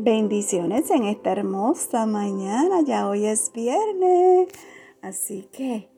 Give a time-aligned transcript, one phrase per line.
[0.00, 2.82] Bendiciones en esta hermosa mañana.
[2.82, 4.46] Ya hoy es viernes.
[5.02, 5.90] Así que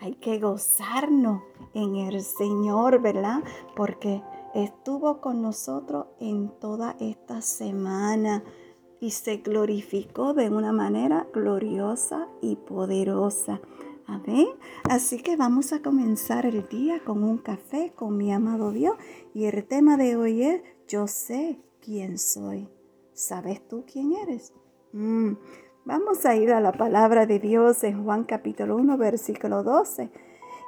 [0.00, 1.40] hay que gozarnos
[1.72, 3.44] en el Señor, ¿verdad?
[3.76, 4.24] Porque
[4.56, 8.42] estuvo con nosotros en toda esta semana
[8.98, 13.60] y se glorificó de una manera gloriosa y poderosa.
[14.08, 14.48] Amén.
[14.90, 18.96] Así que vamos a comenzar el día con un café con mi amado Dios.
[19.32, 22.68] Y el tema de hoy es, yo sé quién soy.
[23.14, 24.52] ¿Sabes tú quién eres?
[24.92, 25.34] Mm,
[25.84, 30.10] vamos a ir a la palabra de Dios en Juan capítulo 1, versículo 12.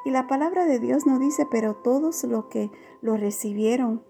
[0.05, 2.70] Y la palabra de Dios nos dice, pero todos los que
[3.02, 4.05] lo recibieron,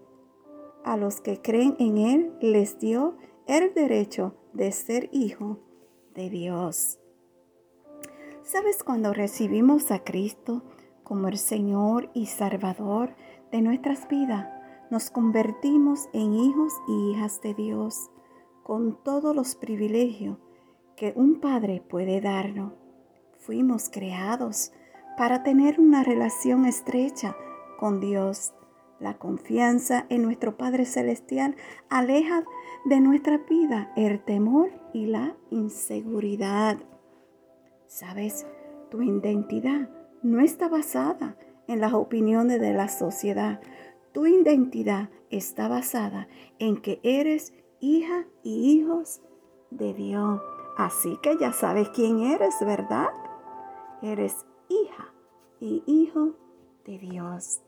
[0.83, 5.57] a los que creen en Él, les dio el derecho de ser hijo
[6.13, 6.99] de Dios.
[8.43, 10.61] ¿Sabes cuando recibimos a Cristo
[11.03, 13.15] como el Señor y Salvador
[13.51, 14.47] de nuestras vidas?
[14.91, 18.11] Nos convertimos en hijos y hijas de Dios
[18.67, 20.39] con todos los privilegios
[20.97, 22.73] que un padre puede darnos.
[23.39, 24.73] Fuimos creados
[25.15, 27.37] para tener una relación estrecha
[27.79, 28.53] con Dios.
[28.99, 31.55] La confianza en nuestro Padre Celestial
[31.87, 32.43] aleja
[32.83, 36.77] de nuestra vida el temor y la inseguridad.
[37.85, 38.45] Sabes,
[38.91, 39.89] tu identidad
[40.23, 41.37] no está basada
[41.69, 43.61] en las opiniones de la sociedad.
[44.11, 46.27] Tu identidad está basada
[46.59, 49.21] en que eres hija y hijos
[49.71, 50.41] de Dios.
[50.77, 53.09] Así que ya sabes quién eres, ¿verdad?
[54.01, 55.11] Eres hija
[55.59, 56.33] y hijo
[56.85, 57.61] de Dios.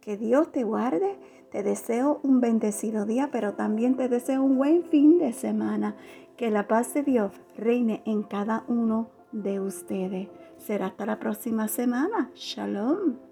[0.00, 1.18] Que Dios te guarde.
[1.50, 5.96] Te deseo un bendecido día, pero también te deseo un buen fin de semana.
[6.36, 10.28] Que la paz de Dios reine en cada uno de ustedes.
[10.58, 12.30] Será hasta la próxima semana.
[12.34, 13.29] Shalom.